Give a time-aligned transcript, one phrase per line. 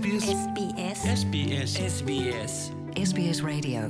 [0.00, 2.52] SBS SBS SBS SBS
[3.00, 3.80] SBS Radio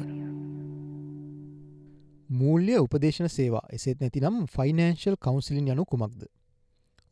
[2.31, 6.25] මූල්‍ය උපදේශන සේවා එසෙත් නැතිනම් ෆයිනන්ශල් කවන්සිලින් යනු කුමක්ද.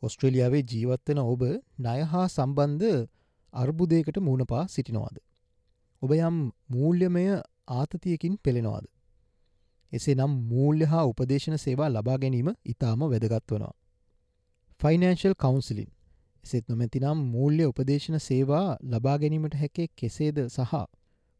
[0.03, 1.43] ඔස්ට්‍රලියාවේ ජීවත්වන ඔබ
[1.79, 2.97] නය හා සම්බන්ධ
[3.53, 5.17] අර්බුදයකට මූුණපා සිටිනවාද.
[6.01, 7.25] ඔබ යම් මූල්‍යමය
[7.67, 8.85] ආතතියකින් පෙළෙනවාද.
[9.91, 13.73] එසේ නම් මූල්‍ය හා උපදේශන සේවා ලබා ගැනීම ඉතාම වැදගත්වනවා.
[14.79, 15.89] ෆයිනන්ශල් කවන්සිලින්
[16.45, 20.73] එසෙත් නොමැතිනම් මූල්‍ය උපදේශන සේවා ලබා ගැනීමට හැකේ කෙසේද සහ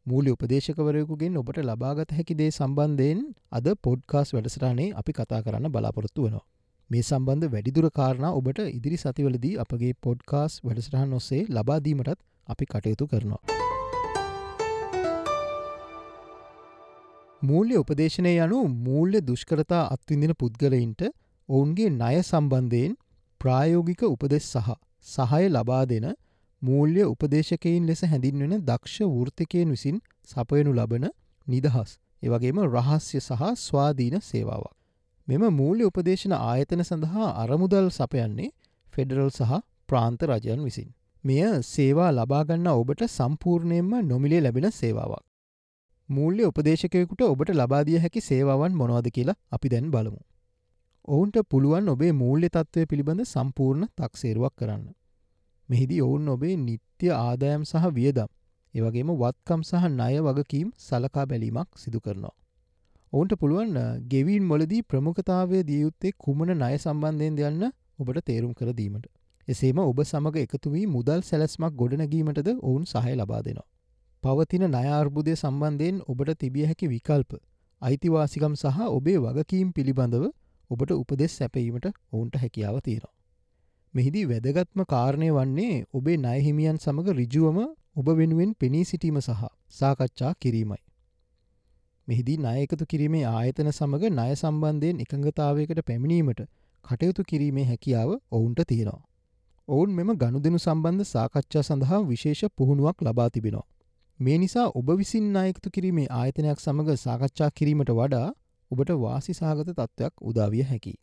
[0.06, 3.20] මූලි උපදේශකවරයකුගෙන් ඔබට ලබාගත හැකිදේ සම්බන්ධයෙන්
[3.52, 6.44] අද පොඩ්කාස් වැඩසටානේ අපි කතා කරන්න බලාපොරොත්තු වනවා.
[6.90, 13.42] මේ සම්බන්ධ වැඩිදුර කාරණ ඔබට ඉදිරි සතිවලදී අපගේ පොඩ්කාස් වැඩසටහන් ඔස්සේ ලබාදීමටත් අපි කටයුතු කරනවා.
[17.42, 21.02] මූල්‍ය උපදේශනය යනු මූල්‍ය දුෂ්කරතා අත්විඳින පුද්ගලයින්ට
[21.48, 22.96] ඔවුන්ගේ ණය සම්බන්ධයෙන්
[23.40, 24.70] ප්‍රායෝගික උපදෙස් සහ
[25.06, 26.06] සහය ලබා දෙන
[26.62, 31.06] මූල්‍ය උපදේශකයින් ලෙස හැඳින්වෙන දක්ෂ වෘර්තිකයෙන් විසින් සපයනු ලබන
[31.46, 31.90] නිදහස්
[32.22, 34.74] එවගේම රහස්‍ය සහ ස්වාධීන සේවාවක්.
[35.28, 38.50] මෙම මූල්‍ය උපදේශන ආයතන සඳහා අරමුදල් සපයන්නේ
[38.92, 39.52] ෆෙඩරල් සහ
[39.88, 40.88] ප්‍රාන්ත රජයන් විසින්.
[41.24, 45.24] මෙය සේවා ලබාගන්න ඔබට සම්පූර්ණයෙන්ම නොමිලේ ලැබෙන සේවාවක්.
[46.08, 50.20] මූල්‍ය උපදේශකයකුට ඔබට ලබාදිය හැකි සේවාවන් මොනවද කියලා අපි දැන් බලමු.
[51.10, 54.82] ඔවුන්ට පුළුවන් ඔබේ මූල්‍ය තත්ත්වය පිළිබඳ සම්පූර්ණ තක්සේරුවක් කරන්න.
[55.68, 58.28] මෙහිදී ඔවුන් ඔබේ නිත්‍ය ආදායම් සහ වියදම්
[58.74, 62.34] ඒවගේම වත්කම් සහ ණය වගකීම් සලකා බැලීමක් සිදු කරනවා.
[63.12, 63.74] ඔවුන්ට පුළුවන්
[64.12, 67.64] ගෙවීන් මොලදී ප්‍රමුඛතාවය දියයුත්තේ කුමන ණය සම්බන්ධයෙන් දෙයන්න
[67.98, 69.06] ඔබට තේරුම් කර දීමට.
[69.48, 73.68] එසේම ඔබ සමඟ එකතු වී මුදල් සැලස්මක් ගොඩනැගීමටද ඔවුන් සහය ලබා දෙනවා.
[74.22, 77.40] පවතින නයාර්බුදය සම්බන්ධයෙන් ඔබට තිබිය හැකි විකල්ප
[77.82, 80.30] අයිතිවාසිකම් සහ ඔබේ වගකීම් පිළිබඳව
[80.70, 83.14] ඔබට උපදෙස් සැපීමට ඔවුන්ට හැකියාව තියෙනවා.
[83.94, 87.58] මෙහිදී වැදගත්ම කාරණය වන්නේ ඔබේ නයහිමියන් සමඟ රිජුවම
[87.96, 90.80] ඔබ වෙනුවෙන් පෙනී සිටීම සහ සාකච්ඡා කිරීමයි.
[92.08, 96.40] මෙහිදී නායකතු කිරීමේ ආයතන සමඟ ණය සම්බන්ධයෙන් එකඟතාවයකට පැමිණීමට
[96.84, 99.02] කටයුතු කිරීමේ හැකියාව ඔවුන්ට තියෙනවා.
[99.68, 103.66] ඔවුන් මෙම ගණුදෙනු සම්බන්ධ සාකච්ඡා සඳහා විශේෂ පුහුණුවක් ලබා තිබෙනවා.
[104.20, 108.28] මේ නිසා ඔබ විසින් නායකතු කිරීමේ ආයතනයක් සමඟ සාකච්ඡා කිරීමට වඩා
[108.70, 110.94] ඔබට වාසි සාගත තත්ත්වයක් උදාවිය හැකි.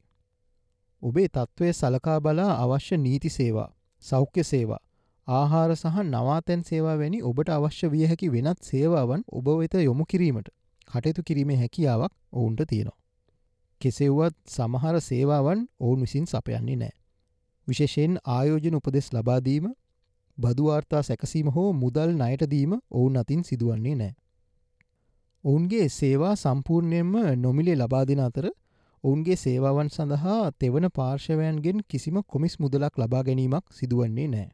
[1.01, 3.69] ඔබේ තත්ත්වය සලකා බලා අවශ්‍ය නීති සේවා,
[4.03, 4.83] සෞඛ්‍ය සේවා,
[5.27, 10.49] ආහාර සහ නවාතැන් සේවා වැනි ඔබට අවශ්‍ය විය හැකි වෙනත් සේවාවන් ඔබ වෙත යොමු කිරීමට
[10.87, 12.99] කටයුතු කිරීමේ හැකියාවක් ඔවුන්ට තියෙනවා.
[13.81, 16.95] කෙසෙව්වත් සමහර සේවාවන් ඔවුන් විසින් සපයන්නේ නෑ.
[17.67, 19.67] විශේෂයෙන් ආයෝජන උපදෙස් ලබාදීම
[20.37, 24.13] බදුවාර්තා සැකසීම හෝ මුදල් නයටදීම ඔවුන් අතින් සිදුවන්නේ නෑ.
[25.47, 28.47] ඔවුන්ගේ සේවා සම්පූර්ණයෙන්ම නොමිලේ ලබාදින අතර
[29.03, 34.47] ඔවුන්ගේ සේවාවන් සඳහා තෙවන පාර්ශවයන්ගෙන් කිසිම කොමිස් මුදලක් ලබා ගැනීමක් සිදුවන්නේ නෑ.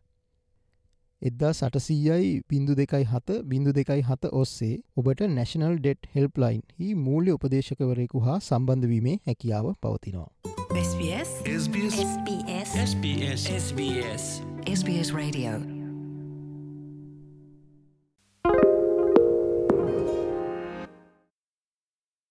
[1.21, 7.31] එද්දා සටසීයයි බිඳු දෙකයි හත බිඳු දෙකයි හත ඔස්සේ ඔබට නැශනල් ඩෙට් හෙල්ප්ලයින් හි මූල්‍ය
[7.31, 10.31] උපදේශකවරයෙකු හා සම්බන්ධවීමේ හැකියාව පවතිනවා.
[10.79, 14.27] SBS SBS SBS SBS SBS
[14.71, 15.72] SBS Radio